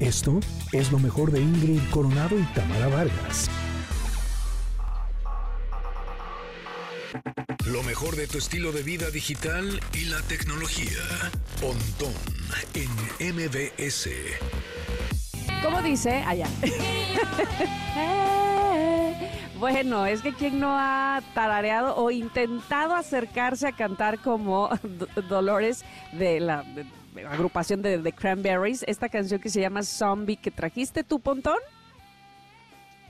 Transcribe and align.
Esto 0.00 0.38
es 0.72 0.92
lo 0.92 1.00
mejor 1.00 1.32
de 1.32 1.40
Ingrid 1.40 1.80
Coronado 1.90 2.38
y 2.38 2.44
Tamara 2.54 2.86
Vargas. 2.86 3.48
Lo 7.66 7.82
mejor 7.82 8.14
de 8.14 8.28
tu 8.28 8.38
estilo 8.38 8.70
de 8.70 8.82
vida 8.82 9.10
digital 9.10 9.80
y 9.92 10.04
la 10.04 10.20
tecnología. 10.22 11.02
Pontón 11.60 12.14
en 12.74 13.34
MBS. 13.34 14.08
¿Cómo 15.64 15.82
dice? 15.82 16.22
Allá. 16.24 16.46
bueno, 19.58 20.06
es 20.06 20.22
que 20.22 20.32
quien 20.32 20.60
no 20.60 20.68
ha 20.70 21.20
tarareado 21.34 21.96
o 21.96 22.10
intentado 22.10 22.94
acercarse 22.94 23.66
a 23.66 23.72
cantar 23.72 24.18
como 24.18 24.70
Dolores 25.28 25.84
de 26.12 26.40
la 26.40 26.64
agrupación 27.28 27.82
de 27.82 27.98
The 27.98 28.12
Cranberries, 28.12 28.84
esta 28.86 29.08
canción 29.08 29.40
que 29.40 29.48
se 29.48 29.60
llama 29.60 29.82
Zombie 29.82 30.36
que 30.36 30.50
trajiste 30.50 31.02
tu 31.02 31.20
pontón. 31.20 31.58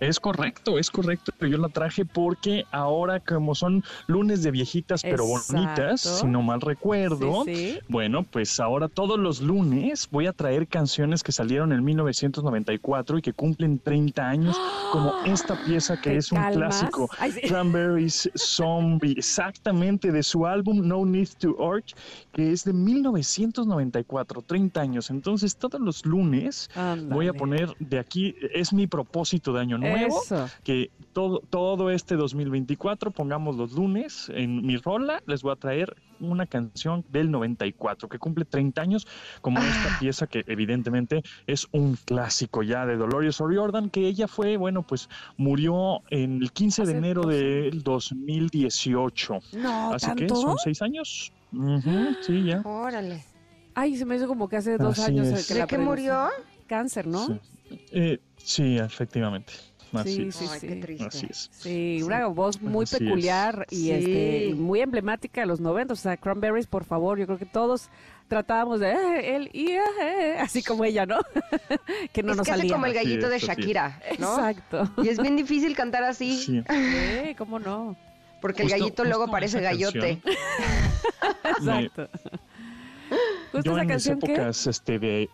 Es 0.01 0.20
correcto, 0.20 0.79
es 0.79 0.91
correcto. 0.91 1.33
Yo 1.41 1.59
la 1.59 1.69
traje 1.69 2.05
porque 2.05 2.65
ahora 2.70 3.20
como 3.20 3.55
son 3.55 3.83
lunes 4.07 4.43
de 4.43 4.51
viejitas 4.51 5.02
pero 5.02 5.27
bonitas, 5.27 6.01
si 6.01 6.27
no 6.27 6.43
mal 6.43 6.61
recuerdo, 6.61 7.45
bueno, 7.88 8.23
pues 8.23 8.61
ahora 8.61 8.88
todos 8.88 9.19
los 9.19 9.41
lunes 9.41 10.09
voy 10.11 10.27
a 10.27 10.33
traer 10.33 10.69
canciones 10.69 11.23
que 11.23 11.33
salieron 11.33 11.73
en 11.73 11.83
1994 11.83 13.19
y 13.19 13.23
que 13.23 13.33
cumplen 13.33 13.79
30 13.79 14.29
años, 14.29 14.57
como 14.93 15.15
esta 15.24 15.62
pieza 15.65 16.01
que 16.01 16.16
es 16.16 16.30
un 16.30 16.43
clásico, 16.52 17.09
Cranberries 17.49 18.30
Zombie, 18.37 19.15
exactamente 19.16 20.12
de 20.12 20.23
su 20.23 20.46
álbum 20.46 20.87
No 20.87 21.05
Need 21.05 21.29
to 21.41 21.57
Urge, 21.59 21.95
que 22.33 22.52
es 22.52 22.65
de 22.65 22.73
1994, 22.73 24.43
30 24.43 24.80
años. 24.80 25.10
Entonces 25.10 25.57
todos 25.57 25.80
los 25.80 26.07
lunes 26.07 26.71
voy 27.09 27.29
a 27.29 27.33
poner 27.33 27.74
de 27.79 27.99
aquí, 27.99 28.37
es 28.55 28.73
mi 28.73 28.87
propósito 28.87 29.52
de 29.52 29.60
año 29.60 29.79
nuevo 29.79 29.87
que 30.64 30.90
todo, 31.12 31.40
todo 31.50 31.90
este 31.90 32.16
2024, 32.16 33.10
pongamos 33.10 33.56
los 33.56 33.72
lunes, 33.72 34.30
en 34.34 34.64
mi 34.64 34.76
rola 34.76 35.22
les 35.26 35.42
voy 35.42 35.52
a 35.52 35.56
traer 35.56 35.96
una 36.20 36.46
canción 36.46 37.04
del 37.10 37.30
94 37.30 38.09
que 38.09 38.18
cumple 38.18 38.44
30 38.44 38.80
años, 38.80 39.06
como 39.40 39.59
esta 39.59 39.94
ah. 39.94 39.96
pieza 40.00 40.26
que 40.26 40.44
evidentemente 40.46 41.22
es 41.46 41.66
un 41.72 41.96
clásico 42.04 42.62
ya 42.62 42.86
de 42.86 42.96
Dolores 42.96 43.40
O'Riordan, 43.40 43.90
que 43.90 44.06
ella 44.06 44.28
fue, 44.28 44.56
bueno, 44.56 44.82
pues 44.82 45.09
murió 45.36 46.02
en 46.10 46.42
el 46.42 46.52
15 46.52 46.84
de 46.84 46.92
enero 46.92 47.22
del 47.22 47.82
2018. 47.82 49.38
No, 49.54 49.92
Así 49.92 50.14
que 50.14 50.28
son 50.28 50.56
seis 50.59 50.82
años. 50.82 51.32
sí, 52.22 52.44
ya. 52.44 52.60
Órale. 52.64 53.24
Ay, 53.74 53.96
se 53.96 54.04
me 54.04 54.16
hizo 54.16 54.26
como 54.26 54.48
que 54.48 54.56
hace 54.56 54.76
dos 54.76 54.98
años. 54.98 55.46
Que 55.46 55.54
¿De 55.54 55.66
qué 55.66 55.78
murió? 55.78 56.28
Cáncer, 56.66 57.06
¿no? 57.06 57.26
Sí, 57.26 57.40
eh, 57.92 58.20
sí 58.36 58.76
efectivamente 58.76 59.52
sí, 60.04 60.32
sí, 60.32 60.46
sí. 61.10 61.26
Sí, 61.50 62.02
una 62.02 62.26
voz 62.26 62.60
muy 62.60 62.86
peculiar 62.86 63.66
y 63.70 63.90
este, 63.90 64.54
muy 64.54 64.81
emblemática 64.81 65.41
de 65.41 65.47
los 65.47 65.60
90. 65.60 65.92
O 65.92 65.97
sea, 65.97 66.16
Cranberries, 66.16 66.66
por 66.66 66.84
favor, 66.84 67.19
yo 67.19 67.26
creo 67.26 67.38
que 67.38 67.47
todos 67.47 67.88
tratábamos 68.28 68.81
de 68.81 68.92
eh, 68.92 69.36
él 69.36 69.50
y 69.53 69.70
eh, 69.70 69.81
eh", 70.00 70.36
así 70.38 70.62
como 70.62 70.84
ella, 70.84 71.06
¿no? 71.06 71.19
que 72.12 72.22
no 72.22 72.32
es 72.32 72.38
nos 72.38 72.47
casi 72.47 72.69
como 72.69 72.86
el 72.86 72.94
gallito 72.94 73.28
de 73.28 73.38
Shakira, 73.38 74.00
¿no? 74.19 74.34
Exacto. 74.34 74.91
Y 75.03 75.09
es 75.09 75.20
bien 75.20 75.36
difícil 75.36 75.75
cantar 75.75 76.04
así. 76.04 76.36
Sí, 76.38 76.62
¿cómo 77.36 77.59
no? 77.59 77.97
Porque 78.41 78.62
el 78.62 78.69
gallito 78.69 79.04
luego 79.04 79.28
parece 79.28 79.60
gallote. 79.60 80.20
Exacto. 81.44 82.09
Yo 83.64 83.78
en 83.78 83.86
mis 83.86 84.06
épocas 84.06 84.66
este, 84.66 84.98
de, 84.98 85.28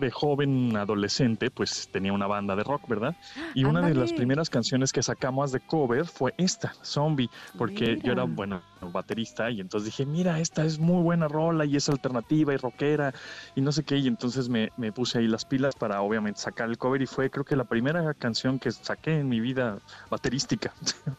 de, 0.00 0.10
joven 0.10 0.76
adolescente, 0.76 1.50
pues 1.50 1.88
tenía 1.92 2.12
una 2.12 2.26
banda 2.26 2.56
de 2.56 2.64
rock, 2.64 2.88
¿verdad? 2.88 3.16
Y 3.54 3.64
una 3.64 3.80
de 3.82 3.94
las 3.94 4.12
primeras 4.12 4.48
canciones 4.48 4.92
que 4.92 5.02
sacamos 5.02 5.52
de 5.52 5.60
cover 5.60 6.06
fue 6.06 6.34
esta, 6.36 6.72
Zombie, 6.82 7.28
porque 7.58 7.98
yo 8.02 8.12
era, 8.12 8.24
bueno, 8.24 8.62
baterista 8.80 9.50
y 9.50 9.60
entonces 9.60 9.86
dije, 9.86 10.06
mira, 10.06 10.40
esta 10.40 10.64
es 10.64 10.78
muy 10.78 11.02
buena 11.02 11.28
rola 11.28 11.64
y 11.64 11.76
es 11.76 11.88
alternativa 11.88 12.54
y 12.54 12.56
rockera 12.56 13.12
y 13.54 13.60
no 13.60 13.72
sé 13.72 13.84
qué, 13.84 13.96
y 13.98 14.06
entonces 14.06 14.48
me, 14.48 14.70
me 14.76 14.92
puse 14.92 15.18
ahí 15.18 15.28
las 15.28 15.44
pilas 15.44 15.74
para 15.74 16.00
obviamente 16.00 16.40
sacar 16.40 16.68
el 16.68 16.78
cover 16.78 17.02
y 17.02 17.06
fue 17.06 17.30
creo 17.30 17.44
que 17.44 17.56
la 17.56 17.64
primera 17.64 18.14
canción 18.14 18.58
que 18.58 18.70
saqué 18.70 19.18
en 19.18 19.28
mi 19.28 19.40
vida 19.40 19.78
baterística. 20.10 20.72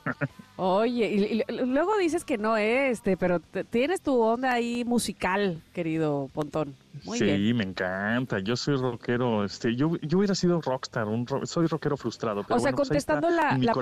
Oye, 0.58 1.44
y, 1.48 1.54
luego 1.66 1.98
dices 1.98 2.24
que 2.24 2.38
no, 2.38 2.58
¿eh? 2.58 2.90
este, 2.90 3.18
pero 3.18 3.40
tienes 3.70 4.02
tu 4.02 4.20
onda 4.22 4.54
ahí 4.54 4.84
musical, 4.86 5.62
querido 5.74 6.30
Pontón. 6.34 6.76
Muy 7.06 7.18
sí, 7.18 7.54
me 7.54 7.64
encanta. 7.64 8.40
Yo 8.40 8.56
soy 8.56 8.76
rockero. 8.76 9.44
Este, 9.44 9.76
yo, 9.76 9.98
yo 10.02 10.18
hubiera 10.18 10.36
sido 10.36 10.62
rockstar, 10.62 11.08
un 11.08 11.26
soy 11.46 11.68
rockero 11.68 11.98
frustrado. 11.98 12.44
Pero 12.44 12.58
o 12.58 12.60
sea, 12.60 12.72
pues 12.72 12.88
contestando, 12.88 13.30
la, 13.30 13.58
la 13.58 13.74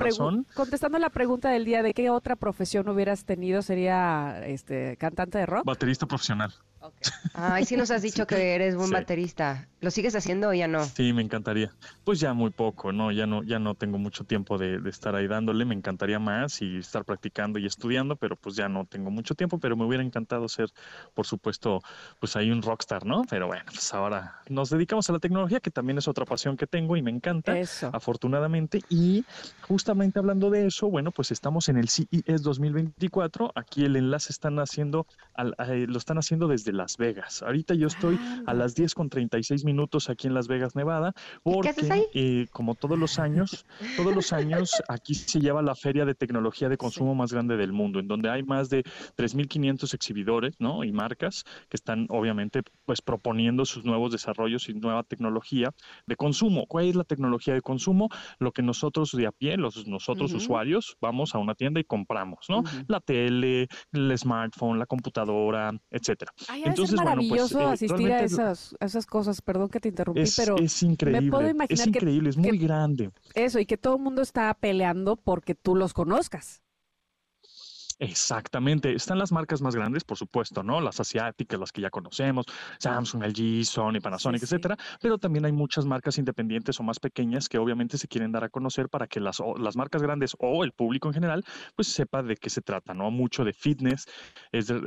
contestando 0.54 0.98
la 0.98 1.10
pregunta 1.10 1.50
del 1.50 1.64
día 1.64 1.82
de 1.82 1.92
qué 1.92 2.10
otra 2.10 2.36
profesión 2.36 2.88
hubieras 2.88 3.24
tenido, 3.24 3.62
sería 3.62 4.46
este 4.46 4.96
cantante 4.96 5.38
de 5.38 5.46
rock. 5.46 5.64
Baterista 5.64 6.06
profesional. 6.06 6.52
Ay, 7.34 7.64
sí 7.64 7.76
nos 7.76 7.90
has 7.90 8.02
dicho 8.02 8.26
que 8.26 8.54
eres 8.54 8.76
buen 8.76 8.90
baterista. 8.90 9.68
¿Lo 9.80 9.90
sigues 9.90 10.14
haciendo 10.14 10.48
o 10.48 10.52
ya 10.52 10.68
no? 10.68 10.84
Sí, 10.84 11.12
me 11.12 11.22
encantaría. 11.22 11.70
Pues 12.04 12.20
ya 12.20 12.34
muy 12.34 12.50
poco, 12.50 12.92
¿no? 12.92 13.12
Ya 13.12 13.26
no, 13.26 13.42
ya 13.42 13.58
no 13.58 13.74
tengo 13.74 13.96
mucho 13.96 14.24
tiempo 14.24 14.58
de, 14.58 14.78
estar 14.88 15.14
ahí 15.14 15.26
dándole. 15.26 15.64
Me 15.64 15.74
encantaría 15.74 16.18
más 16.18 16.60
y 16.60 16.78
estar 16.78 17.04
practicando 17.04 17.58
y 17.58 17.66
estudiando, 17.66 18.16
pero 18.16 18.36
pues 18.36 18.56
ya 18.56 18.68
no 18.68 18.84
tengo 18.84 19.10
mucho 19.10 19.34
tiempo. 19.34 19.58
Pero 19.58 19.76
me 19.76 19.84
hubiera 19.84 20.04
encantado 20.04 20.48
ser, 20.48 20.68
por 21.14 21.26
supuesto, 21.26 21.80
pues 22.18 22.36
ahí 22.36 22.50
un 22.50 22.60
rockstar, 22.60 23.06
¿no? 23.06 23.22
Pero 23.30 23.46
bueno, 23.46 23.64
pues 23.66 23.92
ahora 23.94 24.42
nos 24.48 24.68
dedicamos 24.68 25.08
a 25.08 25.14
la 25.14 25.18
tecnología, 25.18 25.60
que 25.60 25.70
también 25.70 25.96
es 25.96 26.08
otra 26.08 26.26
pasión 26.26 26.58
que 26.58 26.66
tengo 26.66 26.96
y 26.96 27.02
me 27.02 27.10
encanta, 27.10 27.54
afortunadamente. 27.92 28.82
Y 28.90 29.24
justamente 29.62 30.18
hablando 30.18 30.50
de 30.50 30.66
eso, 30.66 30.90
bueno, 30.90 31.10
pues 31.10 31.30
estamos 31.30 31.70
en 31.70 31.78
el 31.78 31.88
CES 31.88 32.42
2024. 32.42 33.52
Aquí 33.54 33.84
el 33.84 33.96
enlace 33.96 34.30
están 34.30 34.58
haciendo, 34.58 35.06
eh, 35.38 35.86
lo 35.88 35.96
están 35.96 36.18
haciendo 36.18 36.48
desde 36.48 36.69
Las 36.72 36.96
Vegas. 36.96 37.42
Ahorita 37.42 37.74
yo 37.74 37.86
estoy 37.86 38.18
a 38.46 38.54
las 38.54 38.74
10 38.74 38.94
con 38.94 39.08
36 39.08 39.64
minutos 39.64 40.08
aquí 40.10 40.26
en 40.26 40.34
Las 40.34 40.48
Vegas, 40.48 40.74
Nevada, 40.76 41.12
porque 41.42 41.74
eh, 42.14 42.46
como 42.50 42.74
todos 42.74 42.98
los 42.98 43.18
años, 43.18 43.64
todos 43.96 44.14
los 44.14 44.32
años 44.32 44.70
aquí 44.88 45.14
se 45.14 45.40
lleva 45.40 45.62
la 45.62 45.74
feria 45.74 46.04
de 46.04 46.14
tecnología 46.14 46.68
de 46.68 46.76
consumo 46.76 47.14
más 47.14 47.32
grande 47.32 47.56
del 47.56 47.72
mundo, 47.72 48.00
en 48.00 48.08
donde 48.08 48.30
hay 48.30 48.42
más 48.42 48.70
de 48.70 48.82
3.500 49.16 49.94
exhibidores, 49.94 50.54
¿no? 50.58 50.84
Y 50.84 50.92
marcas 50.92 51.44
que 51.68 51.76
están 51.76 52.06
obviamente 52.10 52.62
pues 52.84 53.00
proponiendo 53.02 53.64
sus 53.64 53.84
nuevos 53.84 54.12
desarrollos 54.12 54.68
y 54.68 54.74
nueva 54.74 55.02
tecnología 55.02 55.72
de 56.06 56.16
consumo. 56.16 56.66
¿Cuál 56.66 56.86
es 56.86 56.96
la 56.96 57.04
tecnología 57.04 57.54
de 57.54 57.62
consumo? 57.62 58.08
Lo 58.38 58.52
que 58.52 58.62
nosotros 58.62 59.12
de 59.12 59.26
a 59.26 59.32
pie, 59.32 59.56
los 59.56 59.86
nosotros 59.86 60.32
usuarios, 60.32 60.96
vamos 61.00 61.34
a 61.34 61.38
una 61.38 61.54
tienda 61.54 61.80
y 61.80 61.84
compramos, 61.84 62.46
¿no? 62.48 62.62
La 62.88 63.00
tele, 63.00 63.68
el 63.92 64.18
smartphone, 64.18 64.78
la 64.78 64.86
computadora, 64.86 65.72
etcétera. 65.90 66.32
Entonces, 66.64 66.94
es 66.94 66.96
maravilloso 66.96 67.54
bueno, 67.54 67.70
pues, 67.70 67.82
eh, 67.82 67.86
asistir 67.86 68.12
a 68.12 68.22
esas, 68.22 68.76
esas 68.80 69.06
cosas. 69.06 69.42
Perdón 69.42 69.68
que 69.68 69.80
te 69.80 69.88
interrumpí, 69.88 70.22
pero 70.36 70.56
es 70.56 70.82
increíble. 70.82 71.20
Me 71.22 71.30
puedo 71.30 71.48
imaginar 71.48 71.80
es 71.80 71.86
increíble, 71.86 72.30
es 72.30 72.36
muy 72.36 72.58
grande. 72.58 73.10
Eso 73.34 73.58
y 73.58 73.66
que 73.66 73.76
todo 73.76 73.96
el 73.96 74.02
mundo 74.02 74.22
está 74.22 74.52
peleando 74.54 75.16
porque 75.16 75.54
tú 75.54 75.74
los 75.74 75.92
conozcas. 75.92 76.62
Exactamente. 78.00 78.94
Están 78.94 79.18
las 79.18 79.30
marcas 79.30 79.60
más 79.60 79.76
grandes, 79.76 80.04
por 80.04 80.16
supuesto, 80.16 80.62
¿no? 80.62 80.80
Las 80.80 81.00
asiáticas, 81.00 81.60
las 81.60 81.70
que 81.70 81.82
ya 81.82 81.90
conocemos, 81.90 82.46
Samsung, 82.78 83.24
LG, 83.24 83.66
Sony, 83.66 84.00
Panasonic, 84.02 84.42
etcétera. 84.42 84.78
Pero 85.02 85.18
también 85.18 85.44
hay 85.44 85.52
muchas 85.52 85.84
marcas 85.84 86.16
independientes 86.16 86.80
o 86.80 86.82
más 86.82 86.98
pequeñas 86.98 87.46
que 87.46 87.58
obviamente 87.58 87.98
se 87.98 88.08
quieren 88.08 88.32
dar 88.32 88.42
a 88.42 88.48
conocer 88.48 88.88
para 88.88 89.06
que 89.06 89.20
las, 89.20 89.42
las 89.58 89.76
marcas 89.76 90.00
grandes 90.00 90.34
o 90.38 90.64
el 90.64 90.72
público 90.72 91.08
en 91.08 91.14
general, 91.14 91.44
pues 91.76 91.88
sepa 91.88 92.22
de 92.22 92.36
qué 92.36 92.48
se 92.48 92.62
trata, 92.62 92.94
¿no? 92.94 93.10
Mucho 93.10 93.44
de 93.44 93.52
fitness, 93.52 94.06
es 94.50 94.68
de 94.68 94.80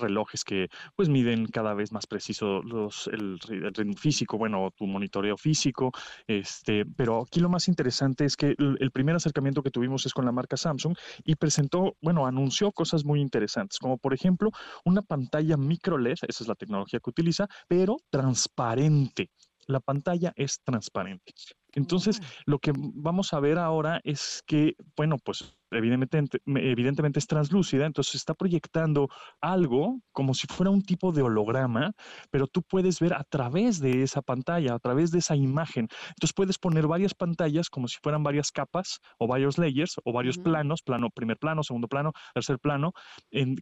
relojes 0.00 0.42
que 0.42 0.68
pues 0.96 1.08
miden 1.08 1.46
cada 1.46 1.72
vez 1.72 1.92
más 1.92 2.08
preciso 2.08 2.62
los, 2.64 3.08
el, 3.12 3.38
ritmo 3.38 3.94
físico, 3.94 4.38
bueno, 4.38 4.72
tu 4.76 4.88
monitoreo 4.88 5.36
físico, 5.36 5.92
este, 6.26 6.84
pero 6.84 7.22
aquí 7.22 7.38
lo 7.38 7.48
más 7.48 7.68
interesante 7.68 8.24
es 8.24 8.36
que 8.36 8.56
el, 8.58 8.76
el 8.80 8.90
primer 8.90 9.14
acercamiento 9.14 9.62
que 9.62 9.70
tuvimos 9.70 10.04
es 10.04 10.12
con 10.12 10.24
la 10.24 10.32
marca 10.32 10.56
Samsung 10.56 10.96
y 11.22 11.36
presentó, 11.36 11.96
bueno, 12.02 12.26
anunció 12.26 12.55
cosas 12.72 13.04
muy 13.04 13.20
interesantes, 13.20 13.78
como 13.78 13.98
por 13.98 14.14
ejemplo 14.14 14.50
una 14.84 15.02
pantalla 15.02 15.56
micro 15.56 15.98
LED, 15.98 16.16
esa 16.28 16.44
es 16.44 16.48
la 16.48 16.54
tecnología 16.54 17.00
que 17.00 17.10
utiliza, 17.10 17.46
pero 17.68 17.96
transparente. 18.10 19.30
La 19.66 19.80
pantalla 19.80 20.32
es 20.36 20.60
transparente. 20.62 21.32
Entonces, 21.72 22.20
lo 22.46 22.58
que 22.58 22.72
vamos 22.74 23.32
a 23.32 23.40
ver 23.40 23.58
ahora 23.58 24.00
es 24.04 24.42
que, 24.46 24.76
bueno, 24.96 25.16
pues 25.22 25.56
evidentemente, 25.70 26.38
evidentemente 26.46 27.18
es 27.18 27.26
translúcida, 27.26 27.86
entonces 27.86 28.16
está 28.16 28.34
proyectando 28.34 29.08
algo 29.40 30.00
como 30.12 30.34
si 30.34 30.46
fuera 30.46 30.70
un 30.70 30.82
tipo 30.82 31.12
de 31.12 31.22
holograma, 31.22 31.92
pero 32.30 32.46
tú 32.46 32.62
puedes 32.62 33.00
ver 33.00 33.14
a 33.14 33.24
través 33.24 33.80
de 33.80 34.02
esa 34.02 34.22
pantalla, 34.22 34.74
a 34.74 34.78
través 34.78 35.10
de 35.10 35.18
esa 35.18 35.36
imagen. 35.36 35.88
Entonces 36.08 36.32
puedes 36.34 36.58
poner 36.58 36.86
varias 36.86 37.14
pantallas 37.14 37.68
como 37.68 37.88
si 37.88 37.98
fueran 38.02 38.22
varias 38.22 38.50
capas 38.50 39.00
o 39.18 39.26
varios 39.26 39.58
layers 39.58 39.96
o 40.04 40.12
varios 40.12 40.38
planos, 40.38 40.82
plano, 40.82 41.10
primer 41.10 41.38
plano, 41.38 41.62
segundo 41.62 41.88
plano, 41.88 42.12
tercer 42.34 42.58
plano, 42.58 42.92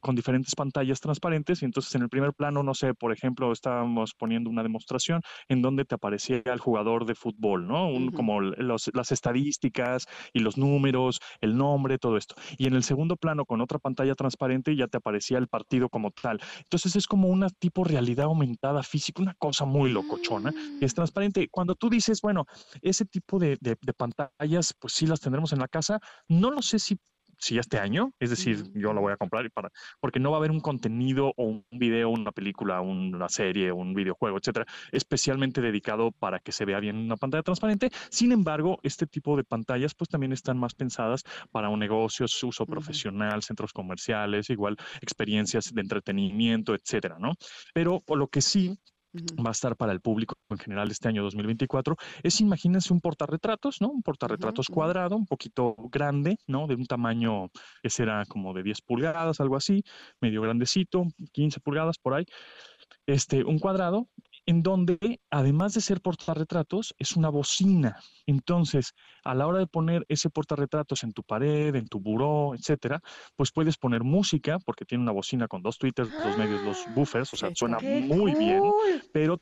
con 0.00 0.14
diferentes 0.14 0.54
pantallas 0.54 1.00
transparentes. 1.00 1.62
Y 1.62 1.64
entonces 1.64 1.94
en 1.94 2.02
el 2.02 2.08
primer 2.08 2.32
plano, 2.34 2.62
no 2.62 2.74
sé, 2.74 2.94
por 2.94 3.12
ejemplo, 3.12 3.52
estábamos 3.52 4.14
poniendo 4.14 4.50
una 4.50 4.62
demostración 4.62 5.20
en 5.48 5.62
donde 5.62 5.84
te 5.84 5.94
aparecía 5.94 6.42
el 6.44 6.60
jugador 6.60 7.06
de 7.06 7.14
fútbol, 7.14 7.66
¿no? 7.66 7.90
Como 8.12 8.40
las 8.40 9.12
estadísticas 9.12 10.06
y 10.32 10.40
los 10.40 10.56
números, 10.56 11.20
el 11.40 11.56
nombre, 11.56 11.93
todo 11.98 12.16
esto. 12.16 12.34
Y 12.58 12.66
en 12.66 12.74
el 12.74 12.82
segundo 12.82 13.16
plano, 13.16 13.44
con 13.44 13.60
otra 13.60 13.78
pantalla 13.78 14.14
transparente, 14.14 14.76
ya 14.76 14.86
te 14.86 14.98
aparecía 14.98 15.38
el 15.38 15.48
partido 15.48 15.88
como 15.88 16.10
tal. 16.10 16.40
Entonces 16.58 16.96
es 16.96 17.06
como 17.06 17.28
una 17.28 17.48
tipo 17.50 17.84
realidad 17.84 18.26
aumentada 18.26 18.82
física, 18.82 19.22
una 19.22 19.34
cosa 19.34 19.64
muy 19.64 19.90
locochona, 19.90 20.52
que 20.78 20.84
es 20.84 20.92
mm. 20.92 20.96
transparente. 20.96 21.48
Cuando 21.50 21.74
tú 21.74 21.88
dices, 21.90 22.20
bueno, 22.20 22.46
ese 22.82 23.04
tipo 23.04 23.38
de, 23.38 23.58
de 23.60 23.92
pantallas, 23.94 24.74
pues 24.78 24.94
sí 24.94 25.06
las 25.06 25.20
tendremos 25.20 25.52
en 25.52 25.58
la 25.58 25.68
casa, 25.68 26.00
no 26.28 26.50
lo 26.50 26.62
sé 26.62 26.78
si 26.78 26.98
si 27.38 27.58
este 27.58 27.78
año, 27.78 28.12
es 28.18 28.30
decir, 28.30 28.64
yo 28.74 28.92
lo 28.92 29.00
voy 29.00 29.12
a 29.12 29.16
comprar 29.16 29.50
para, 29.52 29.70
porque 30.00 30.20
no 30.20 30.30
va 30.30 30.36
a 30.36 30.40
haber 30.40 30.50
un 30.50 30.60
contenido 30.60 31.32
o 31.36 31.44
un 31.44 31.66
video, 31.70 32.10
una 32.10 32.32
película, 32.32 32.80
una 32.80 33.28
serie, 33.28 33.72
un 33.72 33.94
videojuego, 33.94 34.38
etcétera, 34.38 34.66
especialmente 34.92 35.60
dedicado 35.60 36.12
para 36.12 36.38
que 36.38 36.52
se 36.52 36.64
vea 36.64 36.80
bien 36.80 36.96
una 36.96 37.16
pantalla 37.16 37.42
transparente. 37.42 37.90
Sin 38.10 38.32
embargo, 38.32 38.78
este 38.82 39.06
tipo 39.06 39.36
de 39.36 39.44
pantallas, 39.44 39.94
pues 39.94 40.08
también 40.08 40.32
están 40.32 40.58
más 40.58 40.74
pensadas 40.74 41.22
para 41.50 41.68
un 41.68 41.78
negocio, 41.80 42.28
su 42.28 42.48
uso 42.48 42.66
profesional, 42.66 43.42
centros 43.42 43.72
comerciales, 43.72 44.50
igual 44.50 44.76
experiencias 45.00 45.72
de 45.72 45.80
entretenimiento, 45.80 46.74
etcétera, 46.74 47.16
¿no? 47.18 47.34
Pero 47.72 48.00
por 48.00 48.18
lo 48.18 48.28
que 48.28 48.40
sí 48.40 48.78
va 49.14 49.50
a 49.50 49.52
estar 49.52 49.76
para 49.76 49.92
el 49.92 50.00
público 50.00 50.34
en 50.50 50.58
general 50.58 50.90
este 50.90 51.08
año 51.08 51.22
2024, 51.22 51.96
es 52.22 52.40
imagínense 52.40 52.92
un 52.92 53.00
portarretratos, 53.00 53.80
¿no? 53.80 53.88
Un 53.88 54.02
portarretratos 54.02 54.68
cuadrado, 54.68 55.16
un 55.16 55.26
poquito 55.26 55.74
grande, 55.90 56.36
¿no? 56.46 56.66
De 56.66 56.74
un 56.74 56.86
tamaño 56.86 57.48
que 57.82 57.90
será 57.90 58.24
como 58.26 58.52
de 58.52 58.62
10 58.62 58.82
pulgadas, 58.82 59.40
algo 59.40 59.56
así, 59.56 59.82
medio 60.20 60.42
grandecito, 60.42 61.04
15 61.32 61.60
pulgadas 61.60 61.98
por 61.98 62.14
ahí. 62.14 62.24
Este, 63.06 63.44
un 63.44 63.58
cuadrado 63.58 64.08
en 64.46 64.62
donde, 64.62 65.20
además 65.30 65.74
de 65.74 65.80
ser 65.80 66.00
portarretratos, 66.00 66.94
es 66.98 67.16
una 67.16 67.28
bocina. 67.28 67.96
Entonces, 68.26 68.94
a 69.24 69.34
la 69.34 69.46
hora 69.46 69.58
de 69.58 69.66
poner 69.66 70.04
ese 70.08 70.30
portarretratos 70.30 71.02
en 71.04 71.12
tu 71.12 71.22
pared, 71.22 71.74
en 71.74 71.86
tu 71.88 72.00
buró, 72.00 72.54
etcétera, 72.54 73.00
pues 73.36 73.52
puedes 73.52 73.76
poner 73.76 74.02
música, 74.02 74.58
porque 74.64 74.84
tiene 74.84 75.02
una 75.02 75.12
bocina 75.12 75.48
con 75.48 75.62
dos 75.62 75.78
tweeters, 75.78 76.10
dos 76.10 76.36
medios, 76.38 76.64
dos 76.64 76.84
buffers, 76.94 77.32
o 77.32 77.36
sea, 77.36 77.50
suena 77.54 77.78
muy 77.80 78.34
bien, 78.34 78.62
pero, 79.12 79.38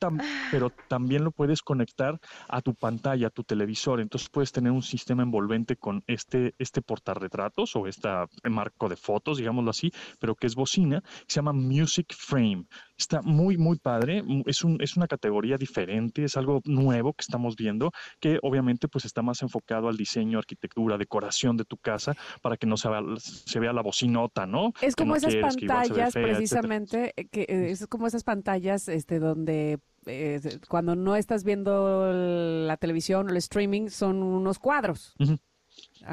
pero 0.51 0.71
también 0.89 1.25
lo 1.25 1.33
puedes 1.33 1.63
conectar 1.63 2.19
a 2.49 2.61
tu 2.61 2.75
pantalla, 2.75 3.29
a 3.29 3.31
tu 3.31 3.45
televisor. 3.45 4.01
Entonces, 4.01 4.29
puedes 4.29 4.53
tener 4.53 4.73
un 4.73 4.83
sistema 4.83 5.23
envolvente 5.23 5.77
con 5.77 6.03
este, 6.07 6.55
este 6.59 6.83
portarretratos 6.83 7.77
o 7.77 7.87
este 7.87 8.09
marco 8.51 8.89
de 8.89 8.97
fotos, 8.97 9.39
digámoslo 9.39 9.71
así, 9.71 9.93
pero 10.19 10.35
que 10.35 10.47
es 10.47 10.55
bocina, 10.55 11.01
que 11.01 11.27
se 11.29 11.37
llama 11.37 11.53
Music 11.53 12.15
Frame. 12.17 12.67
Está 12.97 13.21
muy, 13.23 13.57
muy 13.57 13.79
padre. 13.79 14.23
Es, 14.47 14.63
un, 14.63 14.81
es 14.81 14.92
una 14.97 15.07
categoría 15.07 15.57
diferente, 15.57 16.25
es 16.25 16.37
algo 16.37 16.61
nuevo 16.65 17.13
que 17.13 17.23
estamos 17.23 17.57
viendo, 17.57 17.93
que 18.21 18.39
obviamente 18.43 18.89
pues 18.89 19.05
está 19.05 19.23
más 19.23 19.43
enfocado 19.43 19.89
al 19.89 19.97
diseño, 19.97 20.39
arquitectura, 20.39 20.99
decoración 20.99 21.57
de 21.57 21.65
tu 21.65 21.77
casa, 21.77 22.15
para 22.41 22.57
que 22.57 22.67
no 22.67 22.77
se 22.77 22.89
vea, 22.89 23.03
se 23.19 23.61
vea 23.61 23.73
la 23.73 23.83
bocinota, 23.83 24.47
¿no? 24.47 24.73
Es 24.81 24.97
como 24.97 25.17
esas 25.17 25.35
pantallas, 25.37 26.13
precisamente, 26.13 27.13
eh, 27.17 27.27
que 27.29 27.43
eh, 27.43 27.71
es 27.71 27.87
como 27.87 28.07
esas 28.07 28.25
pantallas 28.25 28.89
este, 28.89 29.19
donde 29.19 29.79
eh, 30.07 30.41
cuando 30.69 30.97
no 30.97 31.17
estás 31.17 31.45
viendo 31.45 32.13
la 32.13 32.77
televisión 32.77 33.27
o 33.27 33.31
el 33.31 33.37
streaming, 33.37 33.89
son 33.89 34.23
unos 34.23 34.59
cuadros. 34.59 35.15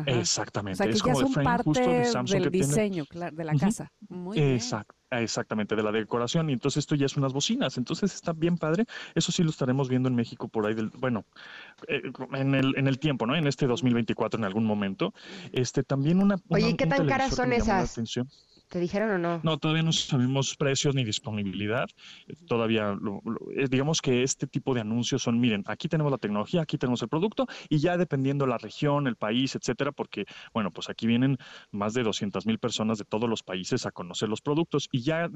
Exactamente. 0.06 0.74
O 0.74 0.77
sea, 0.77 0.88
que 0.88 1.10
ya 1.10 1.16
son 1.16 1.33
parte 1.44 1.81
del 2.25 2.51
diseño 2.51 3.06
de 3.12 3.44
la 3.44 3.54
casa. 3.56 3.92
Muy. 4.07 4.39
Exactamente, 5.12 5.75
de 5.75 5.81
la 5.81 5.92
decoración. 5.92 6.50
Y 6.50 6.54
entonces 6.54 6.81
esto 6.81 6.95
ya 6.95 7.07
es 7.07 7.18
unas 7.18 7.33
bocinas. 7.33 7.77
Entonces 7.77 8.13
está 8.13 8.31
bien 8.33 8.57
padre. 8.57 8.86
Eso 9.16 9.31
sí 9.31 9.44
lo 9.44 9.50
estaremos 9.50 9.89
viendo 9.89 10.07
en 10.07 10.16
México 10.16 10.48
por 10.48 10.68
ahí 10.68 10.75
del, 10.75 10.89
bueno, 10.89 11.25
eh, 11.88 12.01
en, 12.33 12.54
el, 12.54 12.77
en 12.77 12.88
el 12.88 13.00
tiempo, 13.00 13.25
¿no? 13.25 13.36
En 13.36 13.48
este 13.48 13.66
2024 13.66 14.39
en 14.39 14.45
algún 14.45 14.66
momento. 14.66 15.13
Este 15.51 15.83
también 15.83 16.22
una. 16.22 16.36
Oye, 16.50 16.75
¿qué 16.77 16.86
tan 16.86 17.07
caras 17.07 17.36
son 17.36 17.54
esas? 17.54 18.00
¿Te 18.69 18.80
dijeron 18.80 19.10
o 19.10 19.18
no? 19.18 19.42
No, 19.44 19.57
todavía 19.57 19.81
no 19.81 19.92
sabemos 19.92 20.56
precios 20.56 20.94
ni 20.94 21.04
disponibilidad. 21.04 21.88
Todavía, 22.48 22.95
eh, 23.56 23.66
digamos 23.68 24.00
que 24.00 24.21
este 24.21 24.45
tipo 24.45 24.75
de 24.75 24.81
anuncios 24.81 25.24
son, 25.24 25.39
miren, 25.39 25.63
aquí 25.66 25.88
tenemos 25.88 26.12
la 26.12 26.19
tecnología, 26.19 26.62
aquí 26.62 26.77
tenemos 26.77 27.01
el 27.01 27.10
producto 27.10 27.48
y 27.68 27.80
ya 27.80 27.98
dependiendo 27.98 28.45
la 28.45 28.60
región, 28.60 29.07
el 29.07 29.16
país, 29.16 29.56
etcétera, 29.56 29.92
porque, 29.92 30.25
bueno, 30.54 30.69
pues 30.69 30.88
aquí 30.88 31.07
vienen 31.07 31.38
más 31.71 31.95
de 31.95 32.04
200 32.04 32.45
mil 32.45 32.60
personas 32.60 33.00
de 33.00 33.06
todos 33.06 33.27
los 33.27 33.42
países 33.42 33.88
a 33.88 33.92
conocer 33.92 34.30
los 34.30 34.42
productos 34.42 34.88
y 34.92 35.01
ya 35.01 35.27